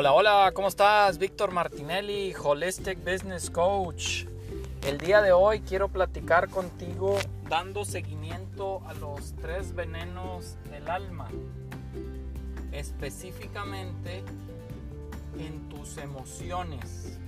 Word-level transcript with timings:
Hola, 0.00 0.12
hola, 0.12 0.52
¿cómo 0.54 0.68
estás? 0.68 1.18
Víctor 1.18 1.50
Martinelli, 1.50 2.32
Holistic 2.32 3.00
Business 3.00 3.50
Coach. 3.50 4.26
El 4.86 4.96
día 4.96 5.20
de 5.20 5.32
hoy 5.32 5.58
quiero 5.58 5.88
platicar 5.88 6.48
contigo 6.48 7.18
dando 7.48 7.84
seguimiento 7.84 8.80
a 8.86 8.94
los 8.94 9.34
tres 9.42 9.74
venenos 9.74 10.56
del 10.70 10.88
alma, 10.88 11.26
específicamente 12.70 14.22
en 15.36 15.68
tus 15.68 15.96
emociones. 15.96 17.18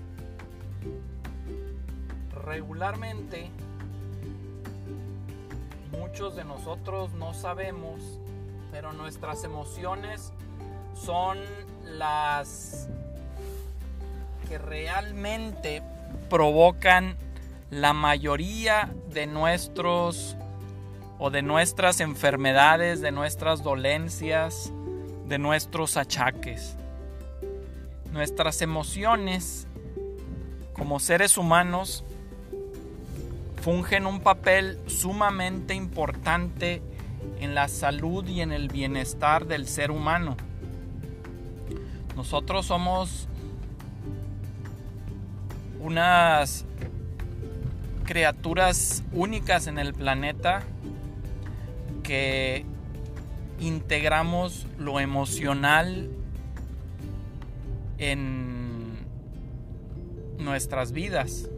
Regularmente, 2.44 3.50
muchos 5.90 6.36
de 6.36 6.44
nosotros 6.44 7.14
no 7.14 7.34
sabemos, 7.34 8.00
pero 8.70 8.92
nuestras 8.92 9.42
emociones 9.42 10.32
son 11.04 11.38
las 11.84 12.88
que 14.48 14.58
realmente 14.58 15.82
provocan 16.28 17.16
la 17.70 17.92
mayoría 17.92 18.92
de 19.12 19.26
nuestros 19.26 20.36
o 21.18 21.30
de 21.30 21.42
nuestras 21.42 22.00
enfermedades, 22.00 23.00
de 23.00 23.12
nuestras 23.12 23.62
dolencias, 23.62 24.72
de 25.28 25.38
nuestros 25.38 25.96
achaques. 25.96 26.76
Nuestras 28.12 28.62
emociones 28.62 29.68
como 30.72 30.98
seres 30.98 31.36
humanos 31.36 32.04
fungen 33.62 34.06
un 34.06 34.20
papel 34.20 34.78
sumamente 34.86 35.74
importante 35.74 36.82
en 37.38 37.54
la 37.54 37.68
salud 37.68 38.26
y 38.26 38.40
en 38.40 38.50
el 38.50 38.68
bienestar 38.68 39.46
del 39.46 39.68
ser 39.68 39.90
humano. 39.90 40.36
Nosotros 42.16 42.66
somos 42.66 43.28
unas 45.80 46.66
criaturas 48.04 49.02
únicas 49.12 49.66
en 49.66 49.78
el 49.78 49.94
planeta 49.94 50.62
que 52.02 52.64
integramos 53.60 54.66
lo 54.78 55.00
emocional 55.00 56.10
en 57.98 58.98
nuestras 60.38 60.92
vidas. 60.92 61.48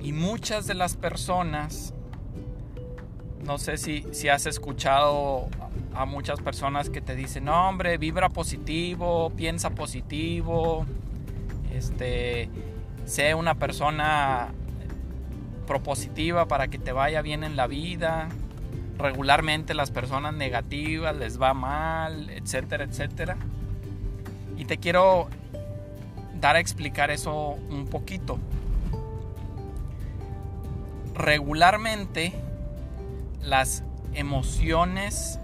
Y 0.00 0.12
muchas 0.12 0.66
de 0.66 0.74
las 0.74 0.96
personas, 0.96 1.92
no 3.44 3.58
sé 3.58 3.76
si, 3.76 4.04
si 4.12 4.28
has 4.28 4.46
escuchado 4.46 5.48
a 5.94 6.04
muchas 6.04 6.40
personas 6.40 6.90
que 6.90 7.00
te 7.00 7.14
dicen, 7.14 7.44
no 7.44 7.68
hombre, 7.68 7.98
vibra 7.98 8.28
positivo, 8.28 9.30
piensa 9.36 9.70
positivo, 9.70 10.86
este, 11.72 12.48
sé 13.04 13.34
una 13.34 13.54
persona 13.54 14.52
propositiva 15.66 16.46
para 16.46 16.68
que 16.68 16.78
te 16.78 16.92
vaya 16.92 17.22
bien 17.22 17.44
en 17.44 17.56
la 17.56 17.66
vida. 17.66 18.28
Regularmente 18.98 19.74
las 19.74 19.90
personas 19.90 20.34
negativas 20.34 21.16
les 21.16 21.40
va 21.40 21.54
mal, 21.54 22.30
etcétera, 22.30 22.84
etcétera. 22.84 23.36
Y 24.56 24.64
te 24.64 24.78
quiero 24.78 25.28
dar 26.40 26.56
a 26.56 26.60
explicar 26.60 27.10
eso 27.10 27.56
un 27.70 27.86
poquito. 27.86 28.38
Regularmente 31.14 32.32
las 33.40 33.82
emociones 34.14 35.38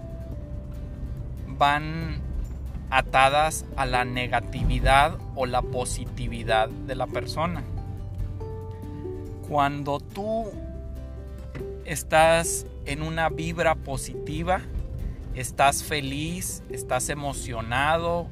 van 1.59 2.21
atadas 2.89 3.65
a 3.75 3.85
la 3.85 4.05
negatividad 4.05 5.19
o 5.35 5.45
la 5.45 5.61
positividad 5.61 6.69
de 6.69 6.95
la 6.95 7.05
persona. 7.05 7.63
Cuando 9.47 9.99
tú 9.99 10.45
estás 11.85 12.65
en 12.85 13.03
una 13.03 13.29
vibra 13.29 13.75
positiva, 13.75 14.61
estás 15.35 15.83
feliz, 15.83 16.63
estás 16.69 17.09
emocionado, 17.09 18.27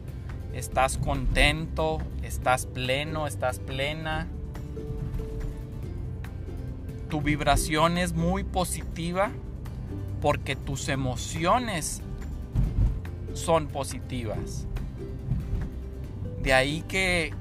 estás 0.54 0.98
contento, 0.98 2.00
estás 2.24 2.66
pleno, 2.66 3.28
estás 3.28 3.60
plena. 3.60 4.28
Tu 7.10 7.22
vibración 7.22 7.98
es 7.98 8.14
muy 8.14 8.44
positiva 8.44 9.32
porque 10.22 10.56
tus 10.56 10.90
emociones 10.90 12.02
son 13.38 13.68
positivas. 13.68 14.66
De 16.42 16.54
ahí 16.54 16.84
que 16.88 17.34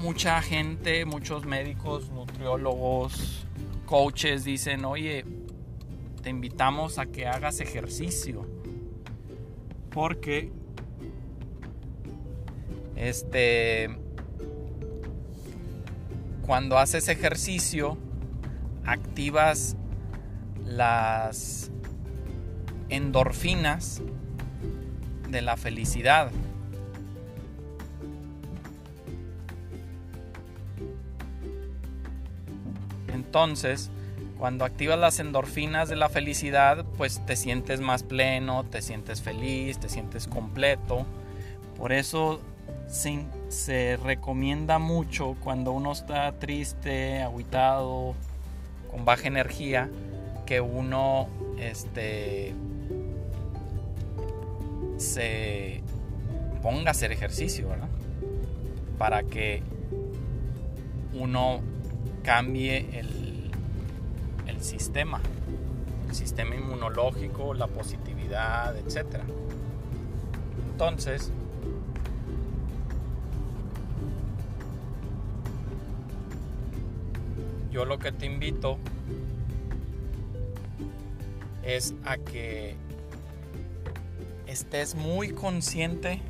mucha 0.00 0.40
gente, 0.42 1.04
muchos 1.04 1.44
médicos, 1.44 2.10
nutriólogos, 2.10 3.46
coaches 3.86 4.44
dicen, 4.44 4.84
oye, 4.84 5.24
te 6.22 6.30
invitamos 6.30 6.98
a 6.98 7.06
que 7.06 7.26
hagas 7.26 7.60
ejercicio. 7.60 8.46
Porque 9.90 10.52
este 12.96 13.88
cuando 16.46 16.78
haces 16.78 17.08
ejercicio 17.08 17.98
activas 18.84 19.76
las 20.64 21.70
endorfinas 22.88 24.02
de 25.28 25.42
la 25.42 25.56
felicidad. 25.56 26.30
Entonces, 33.12 33.90
cuando 34.38 34.64
activas 34.64 34.98
las 34.98 35.18
endorfinas 35.18 35.88
de 35.88 35.96
la 35.96 36.08
felicidad, 36.08 36.84
pues 36.96 37.24
te 37.26 37.36
sientes 37.36 37.80
más 37.80 38.04
pleno, 38.04 38.64
te 38.64 38.82
sientes 38.82 39.20
feliz, 39.20 39.78
te 39.78 39.88
sientes 39.88 40.28
completo. 40.28 41.04
Por 41.76 41.92
eso 41.92 42.40
se, 42.88 43.96
recomienda 44.02 44.78
mucho 44.78 45.36
cuando 45.42 45.72
uno 45.72 45.92
está 45.92 46.32
triste, 46.38 47.20
aguitado, 47.20 48.14
con 48.90 49.04
baja 49.04 49.26
energía, 49.28 49.90
que 50.46 50.60
uno 50.60 51.28
este, 51.58 52.54
se 54.98 55.80
ponga 56.62 56.88
a 56.88 56.90
hacer 56.90 57.12
ejercicio, 57.12 57.68
¿verdad? 57.68 57.88
Para 58.98 59.22
que 59.22 59.62
uno 61.14 61.60
cambie 62.22 62.98
el, 62.98 63.50
el 64.46 64.62
sistema, 64.62 65.20
el 66.08 66.14
sistema 66.14 66.56
inmunológico, 66.56 67.54
la 67.54 67.68
positividad, 67.68 68.76
etc. 68.76 69.22
Entonces, 70.72 71.32
yo 77.70 77.84
lo 77.84 77.98
que 77.98 78.12
te 78.12 78.26
invito 78.26 78.78
es 81.62 81.94
a 82.04 82.16
que 82.16 82.76
estés 84.58 84.96
muy 84.96 85.30
consciente 85.30 86.20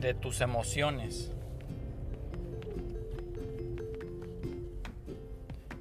de 0.00 0.14
tus 0.14 0.40
emociones. 0.40 1.30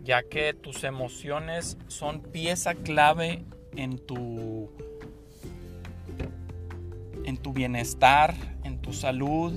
Ya 0.04 0.22
que 0.22 0.54
tus 0.54 0.84
emociones 0.84 1.78
son 1.88 2.22
pieza 2.22 2.76
clave 2.76 3.44
en 3.76 3.98
tu 3.98 4.70
en 7.26 7.38
tu 7.38 7.52
bienestar, 7.52 8.36
en 8.64 8.80
tu 8.80 8.94
salud, 8.94 9.54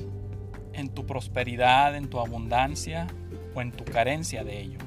en 0.72 0.88
tu 0.88 1.06
prosperidad, 1.06 1.94
en 1.94 2.08
tu 2.08 2.20
abundancia 2.20 3.06
o 3.54 3.60
en 3.60 3.70
tu 3.70 3.84
carencia 3.84 4.44
de 4.44 4.62
ello. 4.62 4.78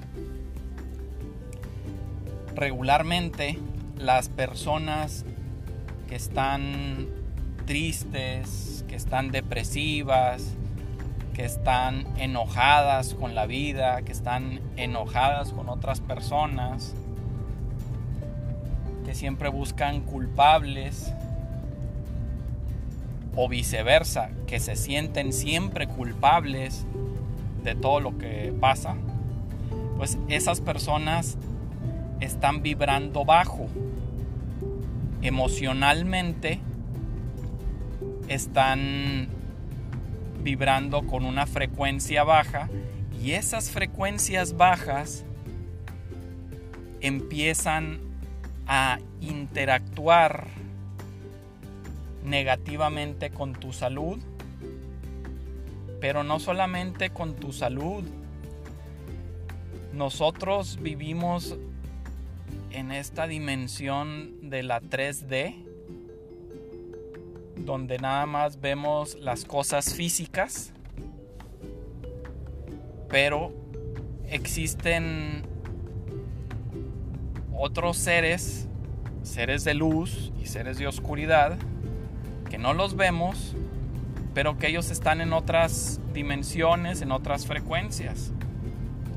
Regularmente 2.55 3.59
las 3.95 4.27
personas 4.27 5.23
que 6.13 6.17
están 6.17 7.07
tristes, 7.65 8.85
que 8.87 8.95
están 8.95 9.31
depresivas, 9.31 10.45
que 11.33 11.43
están 11.43 12.05
enojadas 12.17 13.15
con 13.15 13.33
la 13.33 13.47
vida, 13.47 14.03
que 14.03 14.11
están 14.11 14.59
enojadas 14.77 15.51
con 15.53 15.69
otras 15.69 16.01
personas, 16.01 16.93
que 19.07 19.15
siempre 19.15 19.49
buscan 19.49 20.01
culpables 20.01 21.11
o 23.35 23.49
viceversa, 23.49 24.29
que 24.45 24.59
se 24.59 24.75
sienten 24.75 25.33
siempre 25.33 25.87
culpables 25.87 26.85
de 27.63 27.73
todo 27.73 27.99
lo 27.99 28.19
que 28.19 28.53
pasa, 28.61 28.93
pues 29.97 30.19
esas 30.27 30.61
personas 30.61 31.39
están 32.19 32.61
vibrando 32.61 33.25
bajo 33.25 33.67
emocionalmente 35.23 36.59
están 38.27 39.29
vibrando 40.43 41.07
con 41.07 41.25
una 41.25 41.45
frecuencia 41.47 42.25
baja 42.25 42.69
y 43.21 43.31
esas 43.31 43.71
frecuencias 43.71 44.57
bajas 44.57 45.23
empiezan 46.99 48.01
a 48.67 48.99
interactuar 49.21 50.47
negativamente 52.25 53.29
con 53.29 53.53
tu 53.53 53.71
salud, 53.71 54.19
pero 56.01 56.23
no 56.25 56.39
solamente 56.39 57.11
con 57.11 57.35
tu 57.35 57.53
salud. 57.53 58.03
Nosotros 59.93 60.79
vivimos 60.81 61.55
en 62.73 62.91
esta 62.91 63.27
dimensión 63.27 64.49
de 64.49 64.63
la 64.63 64.81
3D, 64.81 65.55
donde 67.55 67.99
nada 67.99 68.25
más 68.25 68.59
vemos 68.59 69.15
las 69.15 69.45
cosas 69.45 69.93
físicas, 69.93 70.73
pero 73.09 73.53
existen 74.27 75.43
otros 77.55 77.97
seres, 77.97 78.67
seres 79.21 79.63
de 79.63 79.75
luz 79.75 80.33
y 80.41 80.47
seres 80.47 80.77
de 80.79 80.87
oscuridad, 80.87 81.57
que 82.49 82.57
no 82.57 82.73
los 82.73 82.95
vemos, 82.95 83.55
pero 84.33 84.57
que 84.57 84.67
ellos 84.67 84.89
están 84.89 85.21
en 85.21 85.31
otras 85.31 86.01
dimensiones, 86.11 87.01
en 87.01 87.11
otras 87.11 87.45
frecuencias. 87.45 88.31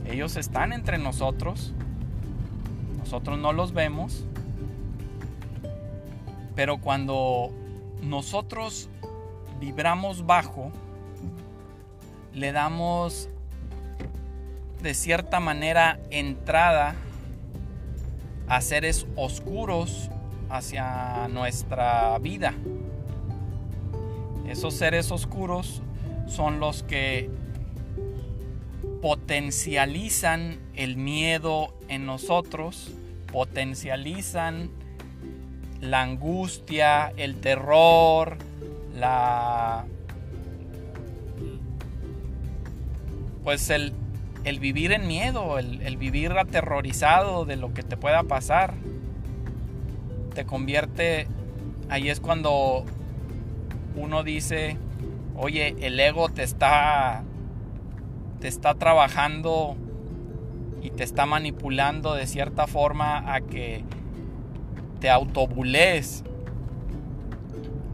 Ellos 0.06 0.36
están 0.36 0.72
entre 0.72 0.98
nosotros, 0.98 1.74
nosotros 3.06 3.38
no 3.38 3.52
los 3.52 3.72
vemos, 3.72 4.24
pero 6.56 6.78
cuando 6.78 7.52
nosotros 8.02 8.88
vibramos 9.60 10.26
bajo, 10.26 10.72
le 12.34 12.50
damos 12.50 13.28
de 14.82 14.92
cierta 14.92 15.38
manera 15.38 16.00
entrada 16.10 16.96
a 18.48 18.60
seres 18.60 19.06
oscuros 19.14 20.10
hacia 20.50 21.28
nuestra 21.28 22.18
vida. 22.18 22.54
Esos 24.48 24.74
seres 24.74 25.12
oscuros 25.12 25.80
son 26.26 26.58
los 26.58 26.82
que 26.82 27.30
potencializan 29.06 30.58
el 30.74 30.96
miedo 30.96 31.72
en 31.86 32.06
nosotros, 32.06 32.92
potencializan 33.32 34.68
la 35.80 36.02
angustia, 36.02 37.12
el 37.16 37.36
terror, 37.36 38.36
la 38.96 39.84
pues 43.44 43.70
el, 43.70 43.92
el 44.42 44.58
vivir 44.58 44.90
en 44.90 45.06
miedo, 45.06 45.60
el, 45.60 45.82
el, 45.82 45.96
vivir 45.96 46.32
aterrorizado 46.32 47.44
de 47.44 47.54
lo 47.54 47.72
que 47.72 47.84
te 47.84 47.96
pueda 47.96 48.24
pasar, 48.24 48.74
te 50.34 50.44
convierte, 50.44 51.28
ahí 51.88 52.10
es 52.10 52.18
cuando 52.18 52.84
uno 53.94 54.24
dice, 54.24 54.76
oye, 55.36 55.76
el 55.78 56.00
ego 56.00 56.28
te 56.28 56.42
está, 56.42 57.22
te 58.40 58.48
está 58.48 58.74
trabajando 58.74 59.76
y 60.82 60.90
te 60.90 61.04
está 61.04 61.26
manipulando 61.26 62.14
de 62.14 62.26
cierta 62.26 62.66
forma 62.66 63.34
a 63.34 63.40
que 63.40 63.84
te 65.00 65.10
autobulees. 65.10 66.24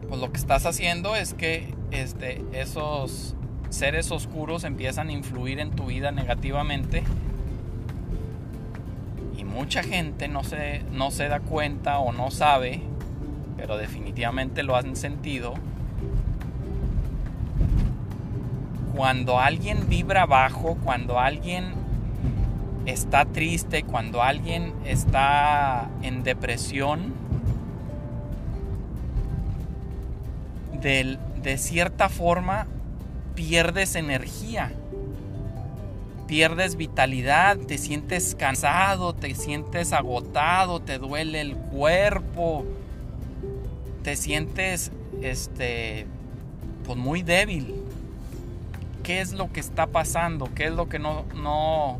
Pues 0.07 0.19
lo 0.19 0.31
que 0.31 0.37
estás 0.37 0.65
haciendo 0.65 1.15
es 1.15 1.33
que 1.33 1.73
este, 1.91 2.43
esos 2.53 3.35
seres 3.69 4.11
oscuros 4.11 4.63
empiezan 4.63 5.09
a 5.09 5.11
influir 5.11 5.59
en 5.59 5.71
tu 5.71 5.87
vida 5.87 6.11
negativamente 6.11 7.03
y 9.35 9.43
mucha 9.43 9.81
gente 9.81 10.27
no 10.27 10.43
se, 10.43 10.83
no 10.91 11.09
se 11.09 11.27
da 11.27 11.39
cuenta 11.39 11.97
o 11.97 12.11
no 12.11 12.29
sabe, 12.29 12.81
pero 13.57 13.77
definitivamente 13.77 14.61
lo 14.61 14.75
han 14.75 14.95
sentido 14.95 15.55
cuando 18.95 19.39
alguien 19.39 19.89
vibra 19.89 20.25
bajo, 20.25 20.77
cuando 20.83 21.19
alguien 21.19 21.73
está 22.85 23.25
triste, 23.25 23.83
cuando 23.83 24.21
alguien 24.21 24.73
está 24.85 25.89
en 26.03 26.23
depresión, 26.23 27.13
de, 30.81 31.17
de 31.41 31.57
cierta 31.57 32.09
forma 32.09 32.67
pierdes 33.35 33.95
energía, 33.95 34.71
pierdes 36.27 36.75
vitalidad, 36.75 37.57
te 37.57 37.77
sientes 37.77 38.35
cansado, 38.35 39.13
te 39.13 39.33
sientes 39.33 39.91
agotado, 39.91 40.81
te 40.81 40.99
duele 40.99 41.41
el 41.41 41.55
cuerpo, 41.55 42.65
te 44.03 44.15
sientes 44.15 44.91
este 45.21 46.05
pues 46.85 46.97
muy 46.97 47.23
débil 47.23 47.82
qué 49.03 49.21
es 49.21 49.33
lo 49.33 49.51
que 49.51 49.59
está 49.59 49.87
pasando, 49.87 50.49
qué 50.55 50.65
es 50.65 50.71
lo 50.71 50.89
que 50.89 50.97
no, 50.97 51.25
no, 51.35 51.99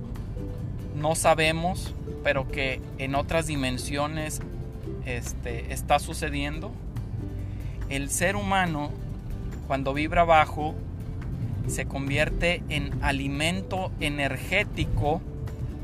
no 0.96 1.16
sabemos, 1.16 1.94
pero 2.24 2.50
que 2.50 2.82
en 2.98 3.16
otras 3.16 3.48
dimensiones 3.48 4.42
este, 5.06 5.74
está 5.74 6.00
sucediendo. 6.00 6.72
El 7.90 8.10
ser 8.10 8.36
humano, 8.36 8.90
cuando 9.68 9.94
vibra 9.94 10.24
bajo, 10.24 10.74
se 11.68 11.86
convierte 11.86 12.64
en 12.70 12.92
alimento 13.04 13.92
energético 14.00 15.22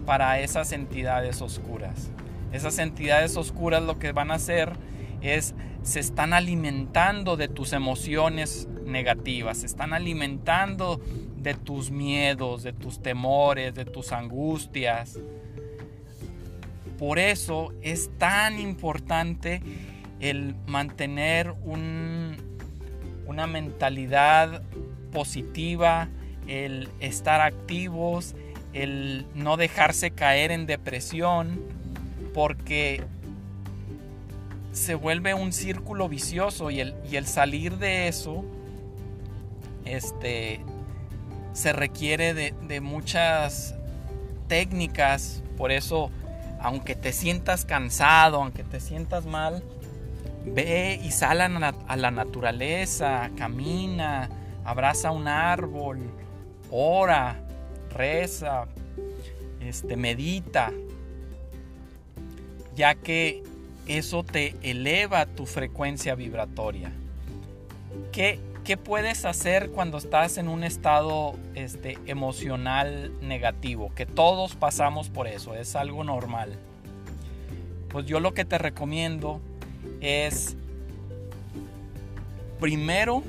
para 0.05 0.39
esas 0.39 0.71
entidades 0.71 1.41
oscuras. 1.41 2.09
Esas 2.51 2.79
entidades 2.79 3.37
oscuras 3.37 3.83
lo 3.83 3.99
que 3.99 4.11
van 4.11 4.31
a 4.31 4.35
hacer 4.35 4.73
es 5.21 5.53
se 5.83 5.99
están 5.99 6.33
alimentando 6.33 7.37
de 7.37 7.47
tus 7.47 7.73
emociones 7.73 8.67
negativas, 8.85 9.59
se 9.59 9.65
están 9.65 9.93
alimentando 9.93 10.99
de 11.37 11.53
tus 11.53 11.91
miedos, 11.91 12.63
de 12.63 12.73
tus 12.73 13.01
temores, 13.01 13.73
de 13.73 13.85
tus 13.85 14.11
angustias. 14.11 15.19
Por 16.97 17.17
eso 17.17 17.73
es 17.81 18.09
tan 18.17 18.59
importante 18.59 19.61
el 20.19 20.55
mantener 20.67 21.53
una 21.63 23.47
mentalidad 23.47 24.63
positiva, 25.13 26.09
el 26.47 26.89
estar 26.99 27.39
activos, 27.39 28.35
el 28.73 29.25
no 29.33 29.55
dejarse 29.55 30.11
caer 30.11 30.51
en 30.51 30.65
depresión, 30.65 31.61
porque 32.33 33.03
se 34.79 34.95
vuelve 34.95 35.33
un 35.33 35.51
círculo 35.51 36.07
vicioso 36.07 36.71
y 36.71 36.79
el, 36.79 36.95
y 37.11 37.17
el 37.17 37.27
salir 37.27 37.77
de 37.77 38.07
eso 38.07 38.45
este, 39.83 40.61
se 41.51 41.73
requiere 41.73 42.33
de, 42.33 42.81
muchas 42.81 43.75
técnicas, 44.47 45.43
por 45.57 45.73
eso, 45.73 46.11
aunque 46.61 46.95
te 46.95 47.11
sientas 47.11 47.65
cansado, 47.65 48.37
aunque 48.37 48.63
te 48.63 48.79
sientas 48.79 49.25
mal, 49.25 49.63
ve 50.45 50.99
y 51.03 51.11
sal 51.11 51.41
a 51.41 51.95
la 51.97 52.11
naturaleza, 52.11 53.31
camina, 53.35 54.29
abraza 54.63 55.11
un 55.11 55.27
árbol, 55.27 55.99
ora, 56.71 57.35
reza, 57.91 58.65
este, 59.59 59.97
medita, 59.97 60.71
ya 62.75 62.95
que 62.95 63.43
eso 63.89 64.23
te 64.23 64.55
eleva 64.61 65.25
tu 65.25 65.47
frecuencia 65.47 66.13
vibratoria. 66.13 66.91
¿Qué, 68.11 68.39
¿Qué 68.63 68.77
puedes 68.77 69.25
hacer 69.25 69.71
cuando 69.71 69.97
estás 69.97 70.37
en 70.37 70.47
un 70.47 70.63
estado 70.63 71.35
este, 71.55 71.97
emocional 72.05 73.11
negativo? 73.21 73.91
Que 73.95 74.05
todos 74.05 74.55
pasamos 74.55 75.09
por 75.09 75.27
eso, 75.27 75.55
es 75.55 75.75
algo 75.75 76.03
normal. 76.03 76.55
Pues 77.89 78.05
yo 78.05 78.19
lo 78.19 78.35
que 78.35 78.45
te 78.45 78.59
recomiendo 78.59 79.41
es 80.01 80.55
primero 82.59 83.23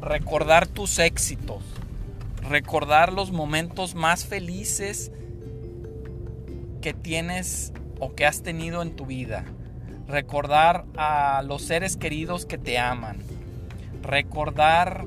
recordar 0.00 0.68
tus 0.68 1.00
éxitos, 1.00 1.64
recordar 2.48 3.12
los 3.12 3.32
momentos 3.32 3.96
más 3.96 4.24
felices 4.24 5.10
que 6.80 6.94
tienes 6.94 7.72
o 8.00 8.14
que 8.14 8.26
has 8.26 8.42
tenido 8.42 8.82
en 8.82 8.94
tu 8.96 9.06
vida 9.06 9.44
recordar 10.08 10.86
a 10.96 11.42
los 11.42 11.62
seres 11.62 11.96
queridos 11.96 12.46
que 12.46 12.56
te 12.56 12.78
aman, 12.78 13.18
recordar 14.02 15.04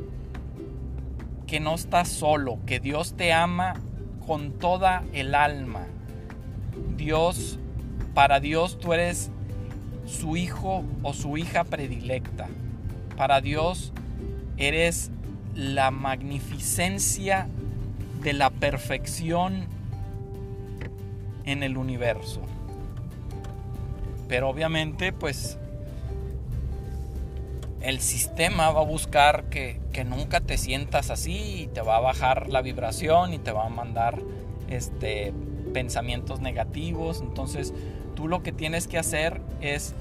que 1.48 1.60
no 1.60 1.74
estás 1.74 2.08
solo, 2.08 2.60
que 2.66 2.80
Dios 2.80 3.18
te 3.18 3.34
ama 3.34 3.74
con 4.26 4.54
toda 4.54 5.04
el 5.12 5.34
alma. 5.34 5.88
Dios, 6.96 7.60
para 8.14 8.40
Dios 8.40 8.78
tú 8.80 8.94
eres 8.94 9.32
su 10.06 10.38
hijo 10.38 10.84
o 11.02 11.14
su 11.14 11.36
hija 11.36 11.64
predilecta. 11.64 12.48
Para 13.18 13.42
Dios 13.42 13.92
eres 14.58 15.12
la 15.56 15.90
magnificencia 15.90 17.48
de 18.22 18.34
la 18.34 18.52
perfección 18.52 19.66
en 21.52 21.64
el 21.64 21.78
universo. 21.78 22.42
Pero 24.28 24.50
obviamente 24.50 25.12
pues 25.12 25.58
el 27.82 28.00
sistema 28.00 28.72
va 28.72 28.82
a 28.82 28.86
buscar 28.86 29.46
que, 29.46 29.80
nunca 30.06 30.40
te 30.40 30.58
sientas 30.58 31.10
así 31.10 31.64
y 31.64 31.68
te 31.68 31.82
va 31.82 31.98
a 31.98 32.00
bajar 32.00 32.50
la 32.50 32.62
vibración 32.62 33.34
y 33.34 33.40
te 33.40 33.52
va 33.52 33.66
a 33.66 33.70
mandar 33.70 34.20
este, 34.70 35.34
pensamientos 35.74 36.42
negativos. 36.42 37.22
Entonces 37.22 37.74
tú 38.16 38.28
lo 38.28 38.44
que 38.44 38.52
tienes 38.52 38.88
que 38.88 38.98
hacer 38.98 39.42
es 39.62 39.94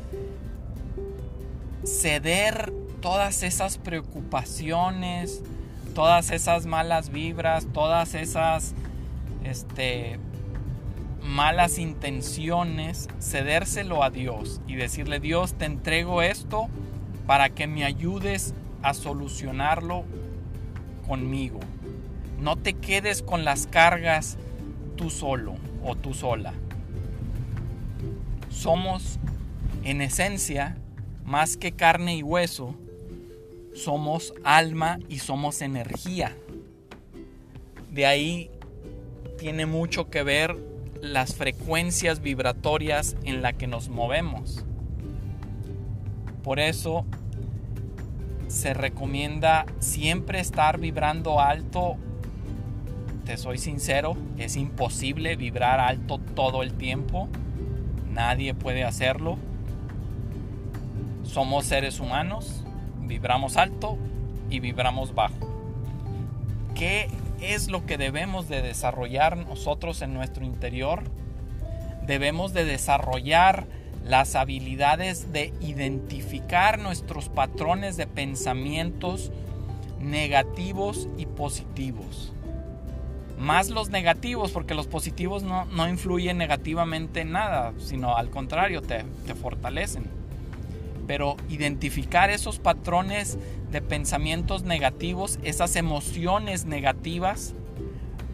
ceder 1.84 2.72
todas 3.00 3.42
esas 3.42 3.78
preocupaciones, 3.78 5.42
todas 5.94 6.30
esas 6.30 6.66
malas 6.66 7.10
vibras, 7.10 7.66
todas 7.72 8.14
esas 8.14 8.74
este, 9.44 10.18
malas 11.40 11.78
intenciones, 11.78 13.08
cedérselo 13.18 14.04
a 14.04 14.10
Dios 14.10 14.60
y 14.66 14.74
decirle, 14.74 15.20
Dios, 15.20 15.54
te 15.54 15.64
entrego 15.64 16.20
esto 16.20 16.68
para 17.26 17.48
que 17.48 17.66
me 17.66 17.86
ayudes 17.86 18.52
a 18.82 18.92
solucionarlo 18.92 20.04
conmigo. 21.08 21.58
No 22.38 22.56
te 22.56 22.74
quedes 22.74 23.22
con 23.22 23.46
las 23.46 23.66
cargas 23.66 24.36
tú 24.96 25.08
solo 25.08 25.54
o 25.82 25.94
tú 25.94 26.12
sola. 26.12 26.52
Somos 28.50 29.18
en 29.82 30.02
esencia 30.02 30.76
más 31.24 31.56
que 31.56 31.72
carne 31.72 32.16
y 32.16 32.22
hueso, 32.22 32.74
somos 33.72 34.34
alma 34.44 34.98
y 35.08 35.20
somos 35.20 35.62
energía. 35.62 36.36
De 37.90 38.04
ahí 38.04 38.50
tiene 39.38 39.64
mucho 39.64 40.10
que 40.10 40.22
ver 40.22 40.68
las 41.02 41.34
frecuencias 41.34 42.20
vibratorias 42.20 43.16
en 43.24 43.42
las 43.42 43.54
que 43.54 43.66
nos 43.66 43.88
movemos. 43.88 44.64
Por 46.42 46.60
eso 46.60 47.04
se 48.48 48.74
recomienda 48.74 49.66
siempre 49.78 50.40
estar 50.40 50.78
vibrando 50.78 51.40
alto. 51.40 51.96
Te 53.24 53.36
soy 53.36 53.58
sincero, 53.58 54.16
es 54.38 54.56
imposible 54.56 55.36
vibrar 55.36 55.80
alto 55.80 56.18
todo 56.18 56.62
el 56.62 56.74
tiempo. 56.74 57.28
Nadie 58.10 58.54
puede 58.54 58.84
hacerlo. 58.84 59.38
Somos 61.22 61.66
seres 61.66 62.00
humanos, 62.00 62.64
vibramos 63.06 63.56
alto 63.56 63.96
y 64.50 64.58
vibramos 64.58 65.14
bajo. 65.14 65.48
¿Qué 66.74 67.08
es 67.40 67.70
lo 67.70 67.86
que 67.86 67.98
debemos 67.98 68.48
de 68.48 68.62
desarrollar 68.62 69.36
nosotros 69.36 70.02
en 70.02 70.14
nuestro 70.14 70.44
interior? 70.44 71.02
Debemos 72.06 72.52
de 72.52 72.64
desarrollar 72.64 73.66
las 74.04 74.34
habilidades 74.34 75.32
de 75.32 75.52
identificar 75.60 76.78
nuestros 76.78 77.28
patrones 77.28 77.96
de 77.96 78.06
pensamientos 78.06 79.30
negativos 80.00 81.08
y 81.18 81.26
positivos. 81.26 82.32
Más 83.38 83.70
los 83.70 83.90
negativos, 83.90 84.52
porque 84.52 84.74
los 84.74 84.86
positivos 84.86 85.42
no, 85.42 85.88
influyen 85.88 86.36
negativamente 86.36 87.22
en 87.22 87.32
nada, 87.32 87.72
sino 87.78 88.16
al 88.16 88.30
contrario, 88.30 88.82
te, 88.82 89.04
te 89.26 89.34
fortalecen. 89.34 90.19
Pero 91.10 91.36
identificar 91.48 92.30
esos 92.30 92.60
patrones 92.60 93.36
de 93.72 93.82
pensamientos 93.82 94.62
negativos, 94.62 95.40
esas 95.42 95.74
emociones 95.74 96.66
negativas, 96.66 97.52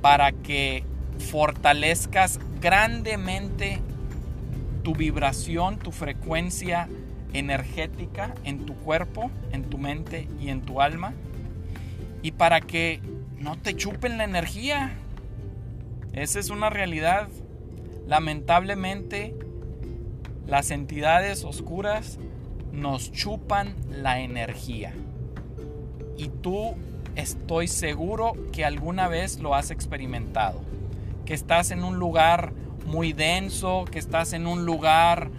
para 0.02 0.32
que 0.32 0.84
fortalezcas 1.30 2.38
grandemente 2.60 3.80
tu 4.82 4.94
vibración, 4.94 5.78
tu 5.78 5.90
frecuencia 5.90 6.86
energética 7.32 8.34
en 8.44 8.66
tu 8.66 8.74
cuerpo, 8.74 9.30
en 9.52 9.64
tu 9.70 9.78
mente 9.78 10.28
y 10.38 10.50
en 10.50 10.60
tu 10.60 10.82
alma. 10.82 11.14
Y 12.20 12.32
para 12.32 12.60
que 12.60 13.00
no 13.38 13.56
te 13.56 13.74
chupen 13.74 14.18
la 14.18 14.24
energía. 14.24 14.92
Esa 16.12 16.38
es 16.38 16.50
una 16.50 16.68
realidad. 16.68 17.28
Lamentablemente, 18.06 19.34
las 20.46 20.70
entidades 20.70 21.42
oscuras 21.42 22.18
nos 22.76 23.10
chupan 23.10 23.74
la 23.90 24.20
energía. 24.20 24.92
Y 26.16 26.28
tú 26.28 26.74
estoy 27.16 27.68
seguro 27.68 28.34
que 28.52 28.64
alguna 28.64 29.08
vez 29.08 29.38
lo 29.40 29.54
has 29.54 29.70
experimentado. 29.70 30.60
Que 31.24 31.34
estás 31.34 31.70
en 31.70 31.82
un 31.82 31.98
lugar 31.98 32.52
muy 32.86 33.12
denso, 33.12 33.84
que 33.90 33.98
estás 33.98 34.32
en 34.32 34.46
un 34.46 34.64
lugar 34.64 35.30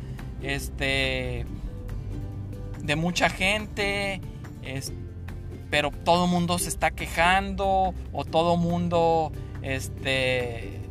este, 0.42 1.46
de 2.84 2.96
mucha 2.96 3.30
gente, 3.30 4.20
pero 5.70 5.92
todo 5.92 6.26
el 6.26 6.32
mundo 6.32 6.60
se 6.60 6.70
está 6.70 6.92
quejando 6.92 7.94
o 8.12 8.26
todo 8.26 8.56
el 8.56 8.60
mundo 8.60 9.32
este, 9.62 10.82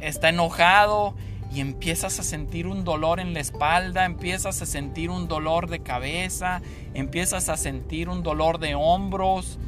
está 0.00 0.30
enojado 0.30 1.14
y 1.54 1.60
empiezas 1.60 2.18
a 2.18 2.24
sentir 2.24 2.66
un 2.66 2.82
dolor 2.82 3.20
en 3.20 3.32
la 3.32 3.38
espalda, 3.38 4.04
empiezas 4.04 4.60
a 4.60 4.66
sentir 4.66 5.08
un 5.08 5.28
dolor 5.28 5.70
de 5.70 5.80
cabeza, 5.80 6.62
empiezas 6.94 7.48
a 7.48 7.56
sentir 7.56 8.08
un 8.08 8.24
dolor 8.24 8.58
de 8.58 8.74
hombros, 8.74 9.60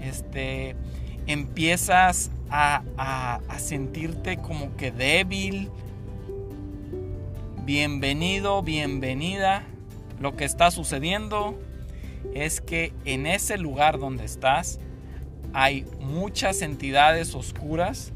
este, 0.00 0.74
empiezas 1.28 2.32
a, 2.50 2.82
sentirte 3.58 4.38
como 4.38 4.76
que 4.76 4.90
débil. 4.90 5.70
Bienvenido, 7.64 8.62
bienvenida. 8.64 9.62
Lo 10.18 10.34
que 10.34 10.44
está 10.44 10.72
sucediendo 10.72 11.56
es 12.34 12.60
que 12.60 12.92
en 13.04 13.26
ese 13.26 13.56
lugar 13.56 14.00
donde 14.00 14.24
estás 14.24 14.80
hay 15.52 15.84
muchas 16.00 16.62
entidades 16.62 17.36
oscuras 17.36 18.12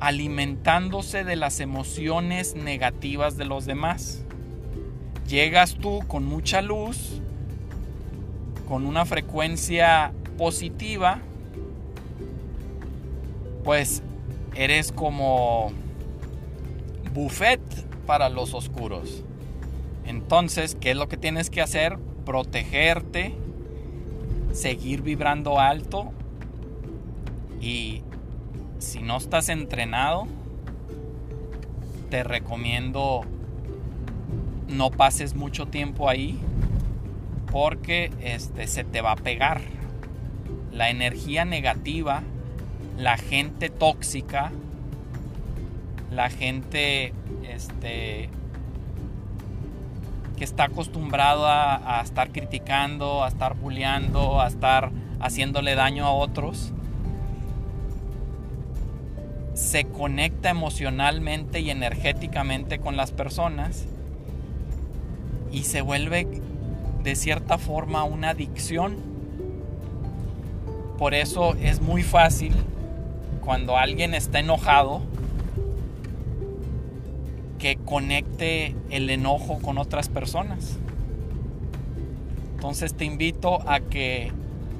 alimentándose 0.00 1.24
de 1.24 1.36
las 1.36 1.60
emociones 1.60 2.54
negativas 2.54 3.36
de 3.36 3.44
los 3.44 3.66
demás. 3.66 4.24
Llegas 5.26 5.74
tú 5.74 6.00
con 6.06 6.24
mucha 6.24 6.62
luz, 6.62 7.20
con 8.68 8.86
una 8.86 9.04
frecuencia 9.04 10.12
positiva, 10.36 11.20
pues 13.64 14.02
eres 14.54 14.92
como 14.92 15.72
buffet 17.12 17.60
para 18.06 18.28
los 18.28 18.54
oscuros. 18.54 19.24
Entonces, 20.06 20.76
¿qué 20.80 20.92
es 20.92 20.96
lo 20.96 21.08
que 21.08 21.18
tienes 21.18 21.50
que 21.50 21.60
hacer? 21.60 21.98
Protegerte, 22.24 23.34
seguir 24.52 25.02
vibrando 25.02 25.60
alto 25.60 26.12
y 27.60 28.02
si 28.78 29.00
no 29.00 29.16
estás 29.16 29.48
entrenado, 29.48 30.26
te 32.10 32.24
recomiendo 32.24 33.22
no 34.68 34.90
pases 34.90 35.34
mucho 35.34 35.66
tiempo 35.66 36.08
ahí 36.08 36.38
porque 37.50 38.10
este 38.20 38.66
se 38.66 38.84
te 38.84 39.00
va 39.00 39.12
a 39.12 39.16
pegar. 39.16 39.60
La 40.72 40.90
energía 40.90 41.44
negativa 41.44 42.22
la 42.98 43.16
gente 43.16 43.70
tóxica, 43.70 44.50
la 46.10 46.30
gente 46.30 47.14
este, 47.48 48.28
que 50.36 50.44
está 50.44 50.64
acostumbrado 50.64 51.46
a, 51.46 52.00
estar 52.02 52.30
criticando, 52.32 53.22
a 53.22 53.28
estar 53.28 53.54
bulleando, 53.54 54.40
a 54.40 54.48
estar 54.48 54.90
haciéndole 55.20 55.76
daño 55.76 56.06
a 56.06 56.10
otros, 56.10 56.72
se 59.68 59.84
conecta 59.84 60.48
emocionalmente 60.48 61.60
y 61.60 61.70
energéticamente 61.70 62.78
con 62.78 62.96
las 62.96 63.12
personas 63.12 63.84
y 65.52 65.64
se 65.64 65.82
vuelve 65.82 66.26
de 67.02 67.14
cierta 67.14 67.58
forma 67.58 68.02
una 68.04 68.30
adicción. 68.30 68.96
Por 70.96 71.12
eso 71.12 71.54
es 71.60 71.82
muy 71.82 72.02
fácil 72.02 72.54
cuando 73.44 73.76
alguien 73.76 74.14
está 74.14 74.38
enojado, 74.38 75.02
que 77.58 77.76
conecte 77.76 78.74
el 78.88 79.10
enojo 79.10 79.58
con 79.58 79.76
otras 79.76 80.08
personas. 80.08 80.78
Entonces 82.54 82.94
te 82.94 83.04
invito 83.04 83.68
a 83.68 83.80
que 83.80 84.32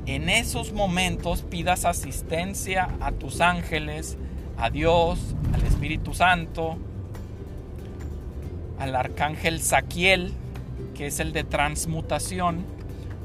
en 0.07 0.31
esos 0.31 0.73
momentos 0.73 1.43
pidas 1.43 1.85
asistencia 1.85 2.89
a 3.01 3.13
tus 3.13 3.43
ángeles, 3.43 4.17
a 4.59 4.71
Dios, 4.71 5.35
al 5.53 5.63
Espíritu 5.63 6.15
Santo, 6.15 6.77
al 8.79 8.95
arcángel 8.95 9.61
Saquiel, 9.61 10.33
que 10.95 11.07
es 11.07 11.21
el 11.21 11.33
de 11.33 11.45
transmutación, 11.45 12.65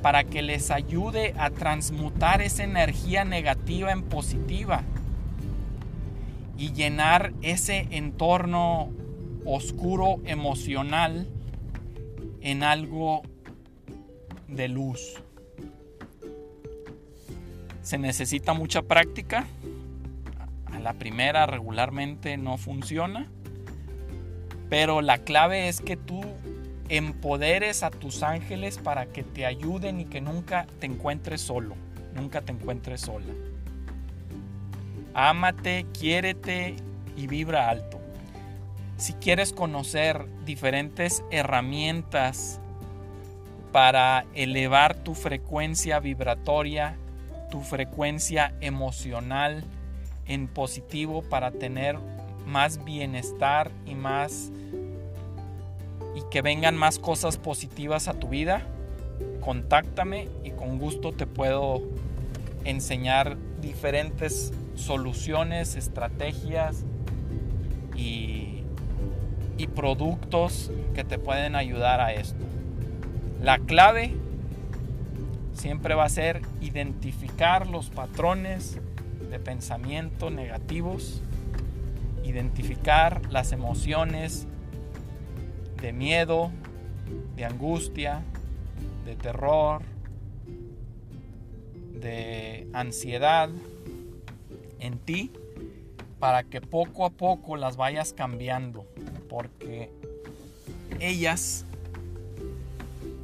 para 0.01 0.23
que 0.25 0.41
les 0.41 0.69
ayude 0.69 1.33
a 1.37 1.49
transmutar 1.49 2.41
esa 2.41 2.63
energía 2.63 3.25
negativa 3.25 3.91
en 3.91 4.03
positiva 4.03 4.83
y 6.57 6.73
llenar 6.73 7.33
ese 7.41 7.87
entorno 7.89 8.91
oscuro 9.45 10.21
emocional 10.25 11.27
en 12.41 12.63
algo 12.63 13.23
de 14.47 14.67
luz. 14.67 15.21
Se 17.81 17.97
necesita 17.97 18.53
mucha 18.53 18.81
práctica. 18.81 19.47
La 20.83 20.93
primera 20.93 21.45
regularmente 21.45 22.35
no 22.35 22.57
funciona. 22.57 23.27
Pero 24.69 25.01
la 25.01 25.19
clave 25.19 25.69
es 25.69 25.79
que 25.79 25.95
tú 25.95 26.21
empoderes 26.89 27.83
a 27.83 27.89
tus 27.89 28.21
ángeles 28.21 28.79
para 28.79 29.05
que 29.05 29.23
te 29.23 29.45
ayuden 29.45 30.01
y 30.01 30.05
que 30.05 30.19
nunca 30.19 30.67
te 30.79 30.87
encuentres 30.87 31.39
solo, 31.39 31.75
nunca 32.13 32.41
te 32.41 32.51
encuentres 32.51 33.01
sola. 33.01 33.33
Ámate, 35.13 35.85
quiérete 35.97 36.75
y 37.15 37.27
vibra 37.27 37.69
alto. 37.69 38.01
Si 38.97 39.13
quieres 39.13 39.53
conocer 39.53 40.25
diferentes 40.43 41.23
herramientas 41.31 42.59
para 43.71 44.25
elevar 44.33 44.95
tu 44.95 45.15
frecuencia 45.15 45.99
vibratoria, 45.99 46.97
tu 47.49 47.61
frecuencia 47.61 48.53
emocional 48.59 49.63
en 50.27 50.47
positivo 50.47 51.21
para 51.21 51.51
tener 51.51 51.97
más 52.45 52.83
bienestar 52.83 53.71
y 53.85 53.95
más 53.95 54.51
y 56.15 56.21
que 56.29 56.41
vengan 56.41 56.75
más 56.75 56.99
cosas 56.99 57.37
positivas 57.37 58.07
a 58.07 58.13
tu 58.13 58.27
vida, 58.27 58.61
contáctame 59.41 60.27
y 60.43 60.51
con 60.51 60.77
gusto 60.77 61.11
te 61.11 61.25
puedo 61.25 61.81
enseñar 62.65 63.37
diferentes 63.61 64.53
soluciones, 64.75 65.75
estrategias 65.75 66.83
y, 67.95 68.63
y 69.57 69.67
productos 69.67 70.71
que 70.93 71.03
te 71.03 71.17
pueden 71.17 71.55
ayudar 71.55 71.99
a 71.99 72.13
esto. 72.13 72.43
La 73.41 73.59
clave 73.59 74.15
siempre 75.53 75.95
va 75.95 76.05
a 76.05 76.09
ser 76.09 76.41
identificar 76.61 77.67
los 77.67 77.89
patrones 77.89 78.79
de 79.33 79.39
pensamiento 79.39 80.29
negativos, 80.29 81.19
identificar 82.23 83.19
las 83.31 83.51
emociones 83.51 84.45
de 85.81 85.91
miedo, 85.91 86.51
de 87.35 87.45
angustia, 87.45 88.21
de 89.05 89.15
terror, 89.15 89.81
de 91.99 92.67
ansiedad 92.73 93.49
en 94.79 94.99
ti 94.99 95.31
para 96.19 96.43
que 96.43 96.61
poco 96.61 97.03
a 97.03 97.09
poco 97.09 97.57
las 97.57 97.75
vayas 97.75 98.13
cambiando, 98.13 98.85
porque 99.29 99.89
ellas 100.99 101.65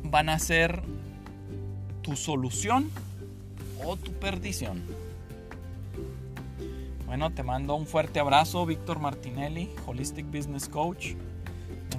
van 0.01 0.29
a 0.29 0.39
ser 0.39 0.81
tu 2.01 2.15
solución 2.15 2.89
o 3.85 3.95
tu 3.95 4.11
perdición. 4.13 4.81
Bueno, 7.09 7.31
te 7.31 7.41
mando 7.41 7.73
un 7.73 7.87
fuerte 7.87 8.19
abrazo, 8.19 8.67
Víctor 8.67 8.99
Martinelli, 8.99 9.71
Holistic 9.87 10.27
Business 10.27 10.69
Coach 10.69 11.15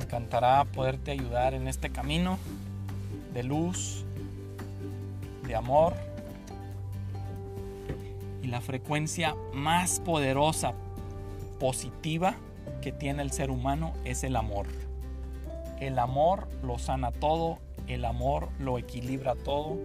encantará 0.01 0.64
poderte 0.66 1.11
ayudar 1.11 1.53
en 1.53 1.66
este 1.66 1.90
camino 1.90 2.38
de 3.35 3.42
luz, 3.42 4.05
de 5.49 5.57
amor. 5.57 5.94
Y 8.40 8.46
la 8.46 8.61
frecuencia 8.61 9.35
más 9.53 9.99
poderosa, 9.99 10.75
positiva 11.59 12.37
que 12.81 12.92
tiene 12.92 13.23
el 13.23 13.33
ser 13.33 13.51
humano 13.51 13.94
es 14.05 14.23
el 14.23 14.37
amor. 14.37 14.68
El 15.81 15.99
amor 15.99 16.46
lo 16.62 16.79
sana 16.79 17.11
todo, 17.11 17.59
el 17.88 18.05
amor 18.05 18.49
lo 18.61 18.79
equilibra 18.79 19.35
todo, 19.35 19.77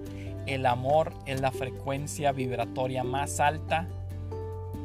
el 0.46 0.68
amor 0.68 1.14
es 1.26 1.42
la 1.42 1.52
frecuencia 1.52 2.32
vibratoria 2.32 3.04
más 3.04 3.40
alta 3.40 3.88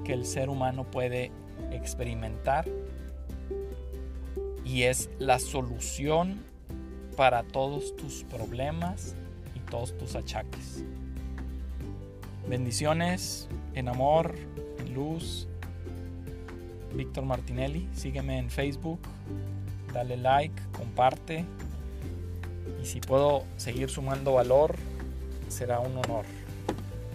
que 0.05 0.13
el 0.13 0.25
ser 0.25 0.49
humano 0.49 0.85
puede 0.85 1.33
experimentar 1.71 2.67
y 4.65 4.83
es 4.83 5.11
la 5.19 5.39
solución 5.39 6.41
para 7.17 7.43
todos 7.43 7.97
tus 7.97 8.25
problemas 8.25 9.15
y 9.55 9.59
todos 9.71 9.97
tus 9.99 10.15
achaques. 10.15 10.85
Bendiciones 12.49 13.49
en 13.75 13.89
amor, 13.89 14.35
en 14.79 14.95
luz. 14.95 15.49
Víctor 16.95 17.25
Martinelli, 17.25 17.89
sígueme 17.95 18.39
en 18.39 18.51
Facebook, 18.51 18.99
dale 19.93 20.17
like, 20.17 20.61
comparte 20.73 21.45
y 22.83 22.87
si 22.87 23.01
puedo 23.01 23.45
seguir 23.57 23.91
sumando 23.91 24.35
valor, 24.35 24.75
será 25.49 25.79
un 25.79 25.97
honor. 25.99 26.25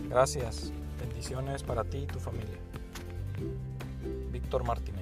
Gracias, 0.10 0.72
bendiciones 1.00 1.64
para 1.64 1.84
ti 1.84 2.00
y 2.00 2.06
tu 2.06 2.20
familia. 2.20 2.65
Víctor 4.32 4.64
Martinelli. 4.64 4.95